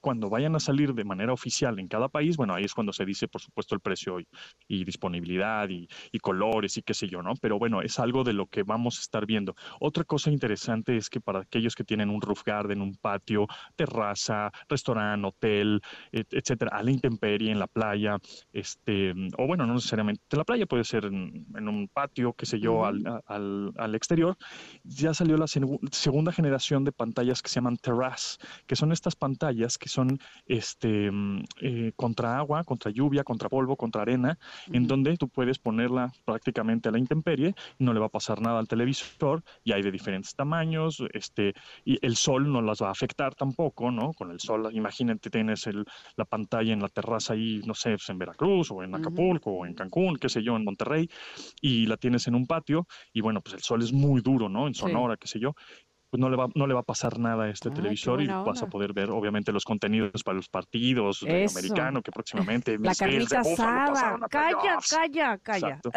cuando 0.00 0.28
vayan 0.28 0.56
a 0.56 0.60
salir 0.60 0.92
de 0.92 1.04
manera 1.04 1.32
oficial 1.32 1.78
en 1.78 1.86
cada 1.86 2.08
país, 2.08 2.36
bueno, 2.36 2.54
ahí 2.54 2.64
es 2.64 2.74
cuando 2.74 2.92
se 2.92 3.04
dice, 3.04 3.28
por 3.28 3.40
supuesto, 3.40 3.76
el 3.76 3.80
precio 3.80 4.18
y, 4.66 4.84
disponibilidad 4.84 5.68
y, 5.68 5.88
y 6.10 6.18
colores 6.18 6.76
y 6.76 6.82
qué 6.82 6.94
sé 6.94 7.06
yo, 7.06 7.22
¿no? 7.22 7.34
Pero 7.40 7.56
bueno, 7.60 7.82
es 7.82 8.00
algo 8.00 8.24
de 8.24 8.32
lo 8.32 8.46
que 8.46 8.64
vamos 8.64 8.98
a 8.98 9.02
estar 9.02 9.26
viendo. 9.26 9.54
Otra 9.78 10.02
cosa 10.02 10.32
interesante 10.32 10.96
es 10.96 11.08
que 11.08 11.20
para 11.20 11.40
aquellos 11.40 11.76
que 11.76 11.84
tienen 11.84 12.10
un 12.10 12.20
roof 12.20 12.42
garden, 12.42 12.79
un 12.82 12.94
patio, 12.96 13.46
terraza, 13.76 14.50
restaurante, 14.68 15.26
hotel, 15.26 15.80
etcétera, 16.12 16.76
a 16.76 16.82
la 16.82 16.90
intemperie, 16.90 17.50
en 17.50 17.58
la 17.58 17.66
playa, 17.66 18.18
este, 18.52 19.12
o 19.38 19.46
bueno, 19.46 19.66
no 19.66 19.74
necesariamente 19.74 20.22
en 20.30 20.38
la 20.38 20.44
playa, 20.44 20.66
puede 20.66 20.84
ser 20.84 21.04
en, 21.06 21.68
un 21.68 21.88
patio, 21.88 22.32
qué 22.32 22.46
sé 22.46 22.58
yo, 22.60 22.84
al, 22.84 23.02
al, 23.26 23.94
exterior. 23.94 24.36
Ya 24.84 25.14
salió 25.14 25.36
la 25.36 25.46
segunda 25.46 26.32
generación 26.32 26.84
de 26.84 26.92
pantallas 26.92 27.42
que 27.42 27.48
se 27.48 27.56
llaman 27.56 27.76
Terrace, 27.76 28.38
que 28.66 28.76
son 28.76 28.92
estas 28.92 29.16
pantallas 29.16 29.78
que 29.78 29.88
son 29.88 30.18
este, 30.46 31.10
eh, 31.60 31.92
contra 31.96 32.38
agua, 32.38 32.64
contra 32.64 32.90
lluvia, 32.90 33.24
contra 33.24 33.48
polvo, 33.48 33.76
contra 33.76 34.02
arena, 34.02 34.38
en 34.72 34.86
donde 34.86 35.16
tú 35.16 35.28
puedes 35.28 35.58
ponerla 35.58 36.12
prácticamente 36.24 36.88
a 36.88 36.92
la 36.92 36.98
intemperie, 36.98 37.54
no 37.78 37.92
le 37.92 38.00
va 38.00 38.06
a 38.06 38.10
pasar 38.10 38.40
nada 38.40 38.58
al 38.58 38.68
televisor, 38.68 39.42
y 39.64 39.72
hay 39.72 39.82
de 39.82 39.90
diferentes 39.90 40.34
tamaños, 40.34 41.02
este, 41.12 41.54
y 41.84 41.98
el 42.04 42.16
sol 42.16 42.50
no 42.50 42.62
las 42.70 42.82
va 42.82 42.88
a 42.88 42.92
afectar 42.92 43.34
tampoco, 43.34 43.90
¿no? 43.90 44.12
Con 44.12 44.30
el 44.30 44.40
sol, 44.40 44.70
imagínate, 44.72 45.30
tienes 45.30 45.66
el, 45.66 45.84
la 46.16 46.24
pantalla 46.24 46.72
en 46.72 46.80
la 46.80 46.88
terraza 46.88 47.34
ahí, 47.34 47.60
no 47.66 47.74
sé, 47.74 47.90
pues, 47.90 48.08
en 48.08 48.18
Veracruz 48.18 48.70
o 48.70 48.82
en 48.82 48.94
Acapulco 48.94 49.50
o 49.50 49.66
en 49.66 49.74
Cancún, 49.74 50.16
qué 50.16 50.28
sé 50.28 50.42
yo, 50.42 50.56
en 50.56 50.64
Monterrey, 50.64 51.08
y 51.60 51.86
la 51.86 51.96
tienes 51.96 52.26
en 52.26 52.34
un 52.34 52.46
patio, 52.46 52.86
y 53.12 53.20
bueno, 53.20 53.40
pues 53.40 53.54
el 53.54 53.60
sol 53.60 53.82
es 53.82 53.92
muy 53.92 54.20
duro, 54.22 54.48
¿no? 54.48 54.66
En 54.66 54.74
Sonora, 54.74 55.16
qué 55.16 55.28
sé 55.28 55.38
yo, 55.38 55.54
pues 56.10 56.20
no 56.20 56.28
le 56.28 56.36
va, 56.36 56.48
no 56.54 56.66
le 56.66 56.74
va 56.74 56.80
a 56.80 56.84
pasar 56.84 57.18
nada 57.18 57.44
a 57.44 57.50
este 57.50 57.68
ah, 57.68 57.72
televisor 57.74 58.20
y 58.20 58.26
vas 58.26 58.62
a 58.62 58.66
poder 58.66 58.92
ver 58.92 59.10
obviamente 59.10 59.52
los 59.52 59.64
contenidos 59.64 60.24
para 60.24 60.36
los 60.36 60.48
partidos 60.48 61.22
americanos 61.22 62.02
que 62.02 62.10
próximamente 62.10 62.76
la 62.78 62.94
carnita 62.94 63.40
asada. 63.40 64.18
Calla 64.28 64.78
calla 64.88 65.38
calla. 65.38 65.80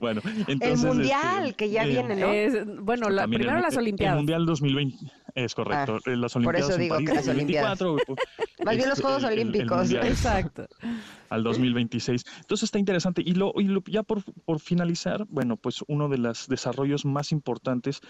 Bueno 0.00 0.20
entonces, 0.46 0.82
el 0.82 0.88
mundial 0.88 1.44
este, 1.46 1.56
que 1.56 1.70
ya 1.70 1.84
eh, 1.84 1.88
viene 1.88 2.16
¿no? 2.64 2.82
bueno 2.82 3.08
la, 3.08 3.26
primero 3.26 3.60
las 3.60 3.76
olimpiadas. 3.76 4.14
el 4.14 4.18
mundial 4.18 4.46
2020 4.46 4.96
es 5.34 5.54
correcto 5.54 5.98
ah, 6.04 6.10
las 6.10 6.36
olimpiadas 6.36 6.44
por 6.44 6.56
eso 6.56 6.78
digo 6.78 6.98
que 6.98 7.14
las 7.14 7.28
olimpiadas 7.28 7.78
más 8.64 8.76
bien 8.76 8.88
los 8.88 8.98
este, 8.98 9.02
Juegos 9.02 9.24
Olímpicos 9.24 9.90
exacto 9.92 10.66
al 11.28 11.42
2026 11.42 12.24
entonces 12.40 12.64
está 12.64 12.78
interesante 12.78 13.22
y 13.24 13.34
lo, 13.34 13.52
y 13.56 13.64
lo 13.64 13.82
ya 13.86 14.02
por, 14.02 14.22
por 14.44 14.60
finalizar 14.60 15.26
bueno 15.28 15.56
pues 15.56 15.84
uno 15.88 16.08
de 16.08 16.18
los 16.18 16.48
desarrollos 16.48 17.04
más 17.04 17.32
importantes 17.32 18.00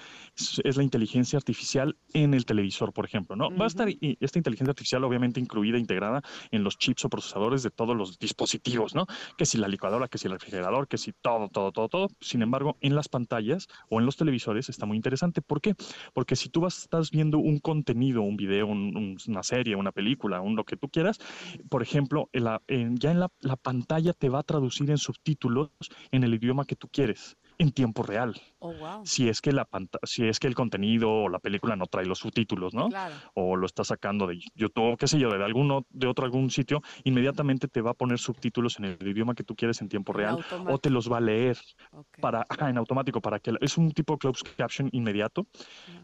es, 0.64 0.76
la 0.76 0.82
inteligencia 0.82 1.36
artificial 1.36 1.96
en 2.12 2.34
el 2.34 2.44
televisor, 2.44 2.92
por 2.92 3.04
ejemplo, 3.04 3.36
¿no? 3.36 3.54
Va 3.54 3.64
a 3.64 3.68
estar 3.68 3.88
esta 3.88 4.38
inteligencia 4.38 4.70
artificial 4.70 5.04
obviamente 5.04 5.40
incluida, 5.40 5.78
integrada 5.78 6.22
en 6.50 6.64
los 6.64 6.78
chips 6.78 7.04
o 7.04 7.08
procesadores 7.08 7.62
de 7.62 7.70
todos 7.70 7.96
los 7.96 8.18
dispositivos, 8.18 8.94
¿no? 8.94 9.06
Que 9.36 9.46
si 9.46 9.58
la 9.58 9.68
licuadora, 9.68 10.08
que 10.08 10.18
si 10.18 10.26
el 10.26 10.32
refrigerador, 10.32 10.88
que 10.88 10.98
si 10.98 11.12
todo, 11.12 11.48
todo, 11.48 11.72
todo, 11.72 11.88
todo. 11.88 12.08
Sin 12.20 12.42
embargo, 12.42 12.76
en 12.80 12.94
las 12.94 13.08
pantallas 13.08 13.68
o 13.88 14.00
en 14.00 14.06
los 14.06 14.16
televisores 14.16 14.68
está 14.68 14.86
muy 14.86 14.96
interesante. 14.96 15.42
¿Por 15.42 15.60
qué? 15.60 15.74
Porque 16.12 16.36
si 16.36 16.48
tú 16.48 16.60
vas, 16.60 16.78
estás 16.78 17.10
viendo 17.10 17.38
un 17.38 17.58
contenido, 17.58 18.22
un 18.22 18.36
video, 18.36 18.66
una 18.66 19.42
serie, 19.42 19.76
una 19.76 19.92
película, 19.92 20.40
un 20.42 20.56
lo 20.56 20.64
que 20.64 20.76
tú 20.76 20.88
quieras, 20.88 21.18
por 21.68 21.82
ejemplo, 21.82 22.28
ya 22.32 23.10
en 23.10 23.20
la, 23.20 23.30
la 23.40 23.56
pantalla 23.56 24.12
te 24.12 24.28
va 24.28 24.40
a 24.40 24.44
traducir 24.44 24.90
en 24.90 24.98
subtítulos 24.98 25.70
en 26.10 26.24
el 26.24 26.34
idioma 26.34 26.64
que 26.64 26.76
tú 26.76 26.88
quieres. 26.88 27.36
En 27.62 27.72
tiempo 27.72 28.02
real. 28.02 28.34
Oh, 28.58 28.72
wow. 28.72 29.02
Si 29.04 29.28
es 29.28 29.40
que 29.40 29.52
la 29.52 29.68
si 30.04 30.26
es 30.26 30.38
que 30.38 30.46
el 30.46 30.54
contenido 30.54 31.10
o 31.10 31.28
la 31.28 31.38
película 31.38 31.74
no 31.76 31.86
trae 31.86 32.04
los 32.04 32.18
subtítulos, 32.18 32.74
¿no? 32.74 32.88
Claro. 32.88 33.14
O 33.34 33.56
lo 33.56 33.66
está 33.66 33.84
sacando 33.84 34.26
de 34.26 34.38
YouTube, 34.54 34.96
qué 34.98 35.06
sé 35.06 35.18
yo, 35.18 35.30
de 35.30 35.44
alguno 35.44 35.86
de 35.90 36.06
otro 36.06 36.24
algún 36.24 36.50
sitio, 36.50 36.82
inmediatamente 37.04 37.68
te 37.68 37.80
va 37.80 37.92
a 37.92 37.94
poner 37.94 38.18
subtítulos 38.18 38.78
en 38.78 38.84
el 38.84 39.08
idioma 39.08 39.34
que 39.34 39.44
tú 39.44 39.56
quieres 39.56 39.80
en 39.80 39.88
tiempo 39.88 40.12
real 40.12 40.44
o 40.68 40.78
te 40.78 40.90
los 40.90 41.10
va 41.10 41.18
a 41.18 41.20
leer 41.20 41.58
para 42.20 42.46
ajá, 42.48 42.70
en 42.70 42.78
automático 42.78 43.20
para 43.20 43.38
que 43.40 43.52
es 43.60 43.78
un 43.78 43.90
tipo 43.92 44.14
de 44.14 44.18
closed 44.18 44.46
caption 44.56 44.88
inmediato 44.92 45.46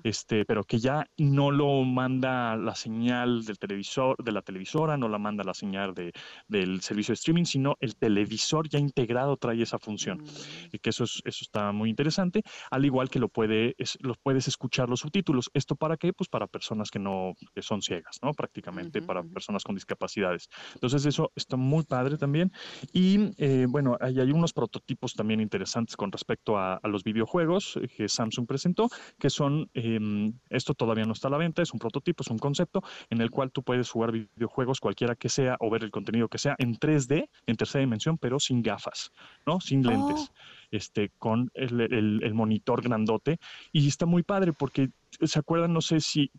este 0.02 0.44
pero 0.44 0.64
que 0.64 0.78
ya 0.78 1.06
no 1.16 1.50
lo 1.50 1.82
manda 1.84 2.56
la 2.56 2.74
señal 2.74 3.44
del 3.44 3.58
televisor 3.58 4.16
de 4.22 4.32
la 4.32 4.42
televisora 4.42 4.96
no 4.96 5.08
la 5.08 5.18
manda 5.18 5.44
la 5.44 5.54
señal 5.54 5.94
de, 5.94 6.12
del 6.48 6.80
servicio 6.80 7.12
de 7.12 7.14
streaming 7.14 7.44
sino 7.44 7.76
el 7.80 7.96
televisor 7.96 8.68
ya 8.68 8.78
integrado 8.78 9.36
trae 9.36 9.62
esa 9.62 9.78
función 9.78 10.18
Mm, 10.18 10.26
y 10.72 10.78
que 10.78 10.90
eso 10.90 11.04
es, 11.04 11.22
eso 11.24 11.44
está 11.48 11.72
muy 11.72 11.88
interesante 11.90 12.42
al 12.70 12.84
igual 12.84 13.08
que 13.08 13.18
lo 13.18 13.28
puede 13.28 13.74
es- 13.78 13.96
los 14.00 14.16
puedes 14.18 14.46
escuchar 14.48 14.88
los 14.88 15.00
subtítulos. 15.00 15.50
Esto 15.54 15.74
para 15.76 15.96
qué 15.96 16.12
pues 16.12 16.28
para 16.28 16.46
personas 16.46 16.90
que 16.90 16.98
no 16.98 17.32
que 17.54 17.62
son 17.62 17.80
ciegas 17.82 18.18
no 18.22 18.32
prácticamente 18.32 19.00
para 19.02 19.22
personas 19.22 19.64
con 19.64 19.74
discapacidades. 19.74 20.48
Entonces 20.74 21.06
eso 21.06 21.32
está 21.34 21.56
muy 21.56 21.84
padre 21.84 22.16
también. 22.18 22.52
Y 22.92 23.30
eh, 23.38 23.66
bueno, 23.68 23.96
hay, 24.00 24.20
hay 24.20 24.30
unos 24.30 24.52
prototipos 24.52 25.14
también 25.14 25.40
interesantes 25.40 25.96
con 25.96 26.12
respecto 26.12 26.58
a, 26.58 26.74
a 26.74 26.88
los 26.88 27.02
videojuegos 27.02 27.76
eh, 27.76 27.88
que 27.88 28.08
Samsung 28.08 28.46
presentó, 28.46 28.88
que 29.18 29.30
son, 29.30 29.68
em, 29.74 30.32
esto 30.50 30.74
todavía 30.74 31.04
no 31.04 31.12
está 31.12 31.28
a 31.28 31.30
la 31.30 31.38
venta, 31.38 31.62
es 31.62 31.72
un 31.72 31.78
prototipo, 31.78 32.22
es 32.22 32.30
un 32.30 32.38
concepto 32.38 32.82
en 33.10 33.20
el 33.20 33.30
cual 33.30 33.50
tú 33.52 33.62
puedes 33.62 33.90
jugar 33.90 34.12
videojuegos 34.12 34.80
cualquiera 34.80 35.14
que 35.14 35.28
sea 35.28 35.56
o 35.60 35.70
ver 35.70 35.82
el 35.84 35.90
contenido 35.90 36.28
que 36.28 36.38
sea 36.38 36.54
en 36.58 36.74
3D, 36.76 37.28
en 37.46 37.56
tercera 37.56 37.80
dimensión, 37.80 38.18
pero 38.18 38.38
sin 38.38 38.62
gafas, 38.62 39.10
¿no? 39.46 39.60
Sin 39.60 39.82
lentes. 39.82 40.30
Este, 40.70 41.10
con 41.18 41.50
el, 41.54 41.80
el- 41.80 42.20
el 42.22 42.34
monitor 42.34 42.82
grandote 42.82 43.38
y 43.72 43.88
está 43.88 44.04
muy 44.04 44.22
padre 44.22 44.52
porque 44.52 44.90
se 45.22 45.38
acuerdan, 45.38 45.72
no 45.72 45.80
sé 45.80 46.00
si 46.00 46.30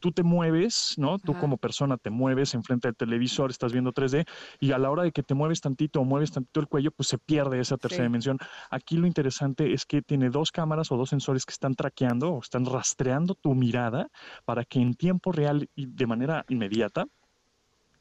tú 0.00 0.10
te 0.10 0.24
mueves, 0.24 0.94
¿no? 0.96 1.18
Tú 1.20 1.32
como 1.34 1.56
persona 1.58 1.96
te 1.96 2.10
mueves 2.10 2.54
enfrente 2.54 2.88
del 2.88 2.96
televisor, 2.96 3.50
estás 3.50 3.72
viendo 3.72 3.92
3D 3.92 4.24
y 4.58 4.72
a 4.72 4.78
la 4.78 4.90
hora 4.90 5.04
de 5.04 5.12
que 5.12 5.22
te 5.22 5.34
mueves 5.34 5.60
tantito 5.60 6.00
o 6.00 6.04
mueves 6.04 6.32
tantito 6.32 6.58
el 6.58 6.66
cuello, 6.66 6.90
pues 6.90 7.06
se 7.08 7.18
pierde 7.18 7.60
esa 7.60 7.76
tercera 7.76 8.02
Sí. 8.02 8.08
dimensión. 8.08 8.38
Aquí 8.70 8.96
lo 8.96 9.06
interesante 9.06 9.72
es 9.72 9.86
que 9.86 10.02
tiene 10.02 10.30
dos 10.30 10.50
cámaras 10.50 10.90
o 10.90 10.96
dos 10.96 11.10
sensores 11.10 11.44
que 11.44 11.52
están 11.52 11.74
traqueando 11.76 12.32
o 12.32 12.40
están 12.40 12.64
rastreando 12.66 13.36
tu 13.36 13.54
mirada 13.54 14.08
para 14.44 14.64
que 14.64 14.80
en 14.80 14.94
tiempo 14.94 15.30
real 15.30 15.68
y 15.76 15.86
de 15.86 16.06
manera 16.08 16.44
inmediata 16.48 17.06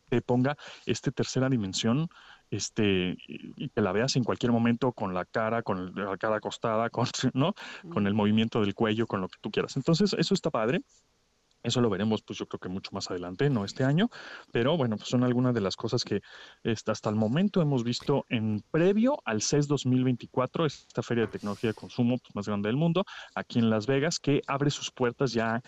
te 0.10 0.22
ponga 0.22 0.56
esta 0.86 1.12
tercera 1.12 1.50
dimensión 1.50 2.08
este 2.56 3.18
y 3.28 3.70
que 3.70 3.82
la 3.82 3.92
veas 3.92 4.16
en 4.16 4.24
cualquier 4.24 4.52
momento 4.52 4.92
con 4.92 5.14
la 5.14 5.26
cara, 5.26 5.62
con 5.64 5.94
la 5.96 6.18
cara 6.18 6.38
acostada, 6.38 6.90
con, 6.90 7.06
¿no? 7.34 7.54
con 7.92 8.08
el 8.08 8.14
movimiento 8.14 8.62
del 8.62 8.74
cuello, 8.74 9.08
con 9.08 9.22
lo 9.22 9.28
que 9.28 9.38
tú 9.42 9.52
quieras. 9.52 9.76
Entonces, 9.78 10.14
eso 10.18 10.34
está 10.34 10.50
padre. 10.50 10.82
Eso 11.64 11.82
lo 11.82 11.90
veremos, 11.90 12.22
pues 12.22 12.38
yo 12.38 12.46
creo 12.46 12.60
que 12.60 12.70
mucho 12.70 12.92
más 12.94 13.10
adelante, 13.10 13.50
no 13.50 13.66
este 13.66 13.84
año, 13.84 14.10
pero 14.52 14.78
bueno, 14.78 14.98
pues 14.98 15.10
son 15.10 15.24
algunas 15.24 15.52
de 15.56 15.62
las 15.62 15.76
cosas 15.76 16.04
que 16.04 16.22
este, 16.64 16.92
hasta 16.92 17.10
el 17.10 17.16
momento 17.16 17.60
hemos 17.60 17.84
visto 17.84 18.24
en 18.30 18.62
previo 18.70 19.18
al 19.26 19.42
CES 19.42 19.68
2024, 19.68 20.68
esta 20.68 21.02
feria 21.02 21.26
de 21.26 21.32
tecnología 21.32 21.72
de 21.72 21.74
consumo 21.74 22.20
pues, 22.20 22.36
más 22.36 22.48
grande 22.48 22.70
del 22.70 22.78
mundo, 22.78 23.04
aquí 23.34 23.58
en 23.58 23.72
Las 23.72 23.88
Vegas, 23.88 24.20
que 24.20 24.44
abre 24.46 24.70
sus 24.70 24.92
puertas 24.92 25.34
ya 25.34 25.64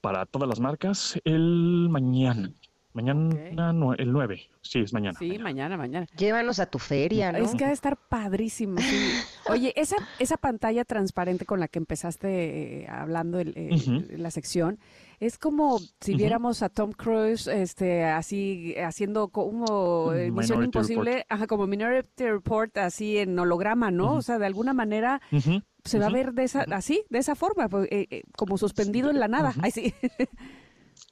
para 0.00 0.26
todas 0.26 0.48
las 0.48 0.60
marcas 0.60 1.18
el 1.24 1.88
mañana. 1.90 2.52
Mañana, 2.96 3.72
no, 3.74 3.92
el 3.94 4.10
9, 4.10 4.48
sí, 4.62 4.80
es 4.80 4.92
mañana. 4.92 5.18
Sí, 5.18 5.38
mañana, 5.38 5.76
mañana. 5.76 6.06
Llévanos 6.16 6.58
a 6.60 6.66
tu 6.66 6.78
feria, 6.78 7.30
¿no? 7.30 7.38
Es 7.38 7.54
que 7.54 7.64
ha 7.64 7.68
de 7.68 7.74
estar 7.74 7.96
padrísimo. 7.96 8.78
sí. 8.80 9.10
Oye, 9.50 9.72
esa, 9.76 9.96
esa 10.18 10.38
pantalla 10.38 10.84
transparente 10.84 11.44
con 11.44 11.60
la 11.60 11.68
que 11.68 11.78
empezaste 11.78 12.82
eh, 12.84 12.88
hablando 12.88 13.38
el- 13.38 13.52
eh, 13.54 14.16
la 14.16 14.30
sección, 14.30 14.78
es 15.20 15.36
como 15.38 15.78
si 16.00 16.14
viéramos 16.14 16.62
a 16.62 16.68
Tom 16.70 16.92
Cruise 16.92 17.46
este, 17.46 18.04
así 18.04 18.74
haciendo 18.82 19.28
como 19.28 20.12
eh, 20.14 20.30
Misión 20.30 20.58
Imposible, 20.64 21.26
ajá, 21.28 21.46
como 21.46 21.66
Minority 21.66 22.24
Report, 22.24 22.76
así 22.78 23.18
en 23.18 23.38
holograma, 23.38 23.90
¿no? 23.90 24.14
O 24.14 24.22
sea, 24.22 24.38
de 24.38 24.46
alguna 24.46 24.72
manera 24.74 25.20
se 25.84 25.98
va 25.98 26.06
a 26.06 26.10
ver 26.10 26.32
de 26.32 26.44
esa, 26.44 26.62
así, 26.72 27.04
de 27.10 27.18
esa 27.18 27.34
forma, 27.34 27.68
pues, 27.68 27.88
eh, 27.92 28.06
eh, 28.10 28.22
como 28.36 28.58
suspendido 28.58 29.10
en 29.10 29.20
la 29.20 29.28
nada. 29.28 29.52
Ay, 29.62 29.70
sí. 29.70 29.94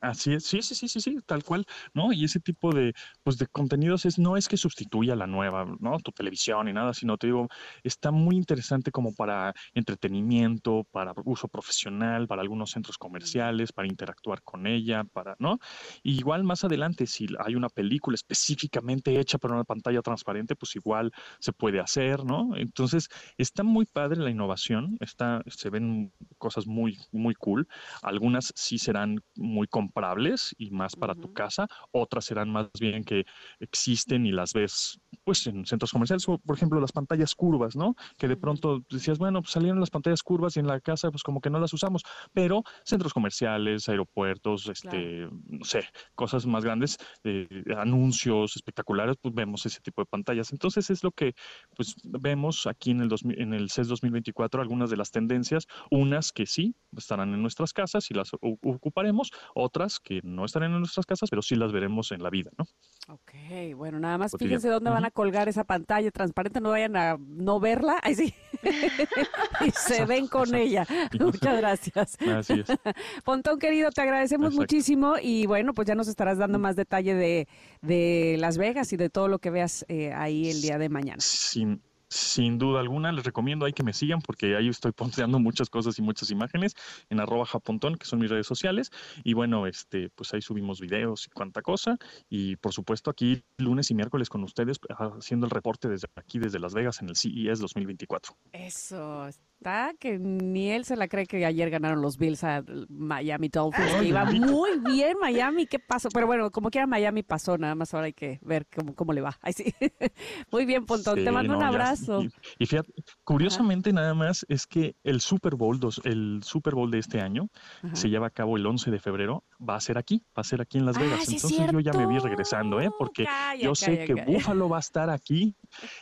Así 0.04 0.34
es, 0.34 0.44
sí, 0.44 0.60
sí, 0.60 0.74
sí, 0.74 0.86
sí, 0.86 1.00
sí, 1.00 1.16
tal 1.24 1.42
cual, 1.42 1.64
¿no? 1.94 2.12
Y 2.12 2.24
ese 2.24 2.38
tipo 2.38 2.72
de, 2.74 2.92
pues, 3.22 3.38
de 3.38 3.46
contenidos 3.46 4.04
es, 4.04 4.18
no 4.18 4.36
es 4.36 4.48
que 4.48 4.58
sustituya 4.58 5.16
la 5.16 5.26
nueva, 5.26 5.64
¿no? 5.80 5.98
Tu 6.00 6.12
televisión 6.12 6.68
y 6.68 6.74
nada, 6.74 6.92
sino 6.92 7.16
te 7.16 7.28
digo, 7.28 7.48
está 7.82 8.10
muy 8.10 8.36
interesante 8.36 8.90
como 8.90 9.14
para 9.14 9.54
entretenimiento, 9.72 10.84
para 10.90 11.14
uso 11.24 11.48
profesional, 11.48 12.26
para 12.28 12.42
algunos 12.42 12.70
centros 12.72 12.98
comerciales, 12.98 13.72
para 13.72 13.88
interactuar 13.88 14.42
con 14.42 14.66
ella, 14.66 15.04
para, 15.04 15.36
¿no? 15.38 15.58
Y 16.02 16.18
igual 16.18 16.44
más 16.44 16.64
adelante, 16.64 17.06
si 17.06 17.26
hay 17.42 17.54
una 17.54 17.70
película 17.70 18.14
específicamente 18.14 19.18
hecha 19.18 19.38
para 19.38 19.54
una 19.54 19.64
pantalla 19.64 20.02
transparente, 20.02 20.54
pues 20.54 20.76
igual 20.76 21.12
se 21.40 21.54
puede 21.54 21.80
hacer, 21.80 22.24
¿no? 22.26 22.54
Entonces, 22.56 23.08
está 23.38 23.62
muy 23.62 23.86
padre 23.86 24.20
la 24.20 24.30
innovación, 24.30 24.98
está, 25.00 25.40
se 25.46 25.70
ven 25.70 26.12
cosas 26.36 26.66
muy, 26.66 26.98
muy 27.10 27.34
cool. 27.34 27.66
Algunas 28.02 28.52
sí 28.54 28.78
serán 28.78 29.20
muy 29.34 29.66
comprables 29.94 30.54
y 30.58 30.70
más 30.70 30.96
para 30.96 31.14
tu 31.14 31.32
casa, 31.32 31.68
otras 31.92 32.24
serán 32.24 32.50
más 32.50 32.68
bien 32.78 33.04
que 33.04 33.24
existen 33.60 34.26
y 34.26 34.32
las 34.32 34.52
ves 34.52 35.00
pues 35.24 35.46
en 35.46 35.64
centros 35.64 35.92
comerciales, 35.92 36.28
o 36.28 36.38
por 36.38 36.56
ejemplo 36.56 36.80
las 36.80 36.92
pantallas 36.92 37.34
curvas, 37.34 37.76
¿no? 37.76 37.94
Que 38.18 38.28
de 38.28 38.36
pronto 38.36 38.82
decías, 38.90 39.18
bueno, 39.18 39.40
pues 39.40 39.52
salieron 39.52 39.80
las 39.80 39.90
pantallas 39.90 40.22
curvas 40.22 40.56
y 40.56 40.60
en 40.60 40.66
la 40.66 40.80
casa 40.80 41.10
pues 41.10 41.22
como 41.22 41.40
que 41.40 41.48
no 41.48 41.60
las 41.60 41.72
usamos, 41.72 42.02
pero 42.32 42.62
centros 42.84 43.14
comerciales, 43.14 43.88
aeropuertos, 43.88 44.68
este, 44.68 45.28
no 45.46 45.64
sé, 45.64 45.84
cosas 46.14 46.44
más 46.46 46.64
grandes, 46.64 46.98
eh, 47.22 47.46
anuncios 47.76 48.56
espectaculares, 48.56 49.16
pues 49.22 49.32
vemos 49.34 49.64
ese 49.64 49.80
tipo 49.80 50.02
de 50.02 50.06
pantallas. 50.06 50.52
Entonces 50.52 50.90
es 50.90 51.04
lo 51.04 51.12
que 51.12 51.34
pues 51.76 51.94
vemos 52.02 52.66
aquí 52.66 52.90
en 52.90 53.00
el, 53.00 53.08
2000 53.08 53.40
en 53.40 53.54
el 53.54 53.70
CES 53.70 53.88
2024, 53.88 54.60
algunas 54.60 54.90
de 54.90 54.96
las 54.96 55.10
tendencias, 55.10 55.66
unas 55.90 56.32
que 56.32 56.46
sí 56.46 56.74
estarán 56.96 57.32
en 57.32 57.40
nuestras 57.40 57.72
casas 57.72 58.10
y 58.10 58.14
las 58.14 58.30
ocuparemos, 58.40 59.30
otras 59.54 59.83
que 60.00 60.20
no 60.22 60.44
estarán 60.44 60.72
en 60.72 60.78
nuestras 60.78 61.06
casas, 61.06 61.30
pero 61.30 61.42
sí 61.42 61.56
las 61.56 61.72
veremos 61.72 62.12
en 62.12 62.22
la 62.22 62.30
vida, 62.30 62.50
¿no? 62.58 62.64
Ok, 63.12 63.32
bueno, 63.76 63.98
nada 63.98 64.18
más 64.18 64.32
Cotidiano. 64.32 64.60
fíjense 64.60 64.68
dónde 64.68 64.90
van 64.90 65.04
a 65.04 65.10
colgar 65.10 65.48
esa 65.48 65.64
pantalla 65.64 66.10
transparente, 66.10 66.60
no 66.60 66.70
vayan 66.70 66.96
a 66.96 67.16
no 67.18 67.60
verla, 67.60 67.98
ay 68.02 68.14
sí, 68.14 68.34
y 69.66 69.70
se 69.70 70.04
ven 70.06 70.26
con 70.26 70.54
exacto. 70.54 70.56
ella. 70.56 70.86
Muchas 71.20 71.56
gracias. 71.58 72.16
Así 72.20 72.60
es. 72.60 72.66
Pontón 73.24 73.58
querido, 73.58 73.90
te 73.90 74.00
agradecemos 74.00 74.48
Exacto. 74.48 74.60
muchísimo 74.62 75.14
y 75.20 75.46
bueno, 75.46 75.74
pues 75.74 75.86
ya 75.86 75.94
nos 75.94 76.08
estarás 76.08 76.38
dando 76.38 76.58
más 76.58 76.76
detalle 76.76 77.14
de, 77.14 77.48
de 77.82 78.36
Las 78.38 78.58
Vegas 78.58 78.92
y 78.92 78.96
de 78.96 79.10
todo 79.10 79.28
lo 79.28 79.38
que 79.38 79.50
veas 79.50 79.84
eh, 79.88 80.12
ahí 80.12 80.48
el 80.50 80.62
día 80.62 80.78
de 80.78 80.88
mañana. 80.88 81.20
Sin, 81.20 81.82
sin 82.14 82.58
duda 82.58 82.80
alguna, 82.80 83.10
les 83.10 83.24
recomiendo 83.24 83.66
ahí 83.66 83.72
que 83.72 83.82
me 83.82 83.92
sigan 83.92 84.20
porque 84.20 84.56
ahí 84.56 84.68
estoy 84.68 84.92
posteando 85.26 85.38
muchas 85.38 85.68
cosas 85.68 85.98
y 85.98 86.02
muchas 86.02 86.30
imágenes 86.30 86.74
en 87.10 87.20
arroba 87.20 87.44
japontón, 87.44 87.96
que 87.96 88.06
son 88.06 88.20
mis 88.20 88.30
redes 88.30 88.46
sociales. 88.46 88.90
Y 89.24 89.34
bueno, 89.34 89.66
este, 89.66 90.10
pues 90.10 90.32
ahí 90.32 90.40
subimos 90.40 90.80
videos 90.80 91.26
y 91.26 91.30
cuanta 91.30 91.62
cosa. 91.62 91.96
Y 92.28 92.56
por 92.56 92.72
supuesto 92.72 93.10
aquí 93.10 93.42
lunes 93.58 93.90
y 93.90 93.94
miércoles 93.94 94.28
con 94.28 94.44
ustedes 94.44 94.78
haciendo 94.96 95.46
el 95.46 95.50
reporte 95.50 95.88
desde 95.88 96.08
aquí, 96.14 96.38
desde 96.38 96.58
Las 96.58 96.74
Vegas 96.74 97.02
en 97.02 97.08
el 97.08 97.16
CES 97.16 97.58
2024. 97.58 98.36
Eso, 98.52 99.28
está 99.58 99.94
que 99.98 100.18
ni 100.18 100.70
él 100.70 100.84
se 100.84 100.96
la 100.96 101.08
cree 101.08 101.26
que 101.26 101.44
ayer 101.46 101.70
ganaron 101.70 102.02
los 102.02 102.18
Bills 102.18 102.44
a 102.44 102.62
Miami 102.88 103.48
Dolphins, 103.48 103.94
que 103.94 104.08
iba 104.08 104.24
muy 104.26 104.78
bien 104.80 105.16
Miami, 105.20 105.66
¿qué 105.66 105.78
pasó? 105.78 106.08
Pero 106.12 106.26
bueno, 106.26 106.50
como 106.50 106.70
quiera 106.70 106.86
Miami 106.86 107.22
pasó, 107.22 107.56
nada 107.56 107.74
más 107.74 107.94
ahora 107.94 108.06
hay 108.06 108.12
que 108.12 108.38
ver 108.42 108.66
cómo, 108.74 108.94
cómo 108.94 109.12
le 109.12 109.20
va. 109.22 109.38
Ay, 109.40 109.52
sí. 109.54 109.72
Muy 110.52 110.66
bien, 110.66 110.84
Pontón, 110.84 111.16
te 111.24 111.30
mando 111.30 111.54
un 111.54 111.60
ya- 111.60 111.68
abrazo. 111.68 112.22
y, 112.22 112.30
y 112.58 112.66
fíjate, 112.66 112.92
curiosamente 113.24 113.92
nada 113.92 114.12
más 114.14 114.44
es 114.48 114.66
que 114.66 114.96
el 115.02 115.20
Super 115.20 115.54
Bowl, 115.54 115.80
dos, 115.80 116.00
el 116.04 116.40
Super 116.42 116.74
Bowl 116.74 116.90
de 116.90 116.98
este 116.98 117.20
año 117.20 117.48
Ajá. 117.82 117.96
se 117.96 118.10
lleva 118.10 118.26
a 118.26 118.30
cabo 118.30 118.56
el 118.56 118.66
11 118.66 118.90
de 118.90 118.98
febrero, 118.98 119.44
va 119.66 119.76
a 119.76 119.80
ser 119.80 119.96
aquí, 119.98 120.22
va 120.36 120.42
a 120.42 120.44
ser 120.44 120.60
aquí 120.60 120.78
en 120.78 120.86
Las 120.86 120.96
Ah, 120.96 121.00
Vegas. 121.00 121.20
sí 121.24 121.36
es 121.36 121.44
Entonces 121.44 121.72
yo 121.72 121.80
ya 121.80 121.92
me 121.92 122.06
vi 122.06 122.18
regresando, 122.18 122.80
¿eh? 122.80 122.90
Porque 122.98 123.24
Calla, 123.24 123.62
yo 123.62 123.74
sé 123.74 123.86
calla, 123.86 124.04
que 124.06 124.14
calla. 124.14 124.24
Búfalo 124.26 124.68
va 124.68 124.76
a 124.76 124.80
estar 124.80 125.08
aquí 125.10 125.54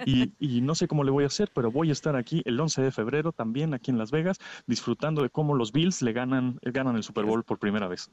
y, 0.04 0.32
y 0.40 0.60
no 0.62 0.74
sé 0.74 0.88
cómo 0.88 1.04
le 1.04 1.10
voy 1.12 1.24
a 1.24 1.28
hacer, 1.28 1.50
pero 1.54 1.70
voy 1.70 1.90
a 1.90 1.92
estar 1.92 2.16
aquí 2.16 2.42
el 2.44 2.58
11 2.58 2.82
de 2.82 2.90
febrero 2.90 3.32
también 3.42 3.74
aquí 3.74 3.90
en 3.90 3.98
Las 3.98 4.12
Vegas, 4.12 4.38
disfrutando 4.68 5.20
de 5.20 5.28
cómo 5.28 5.56
los 5.56 5.72
Bills 5.72 6.00
le 6.00 6.12
ganan, 6.12 6.60
ganan 6.62 6.94
el 6.94 7.02
Super 7.02 7.24
Bowl 7.24 7.42
por 7.42 7.58
primera 7.58 7.88
vez. 7.88 8.08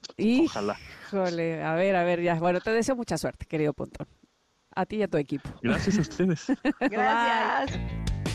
Ojalá. 0.46 0.76
Híjole, 1.08 1.64
a 1.64 1.76
ver, 1.76 1.96
a 1.96 2.04
ver, 2.04 2.24
ya. 2.24 2.34
Bueno, 2.34 2.60
te 2.62 2.72
deseo 2.72 2.96
mucha 2.96 3.16
suerte, 3.16 3.46
querido 3.46 3.74
Pontón. 3.74 4.08
A 4.76 4.88
ti 4.88 4.96
y 4.96 5.04
a 5.04 5.08
tu 5.08 5.18
equipo. 5.18 5.48
Gracias 5.62 6.00
a 6.00 6.02
ustedes. 6.02 6.48
Gracias. 6.80 7.80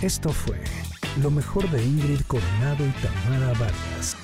Esto 0.02 0.30
fue 0.30 0.60
lo 1.20 1.32
mejor 1.32 1.68
de 1.70 1.82
Ingrid 1.82 2.20
Coronado 2.28 2.86
y 2.86 2.90
Tamara 3.02 3.48
Vargas. 3.58 4.16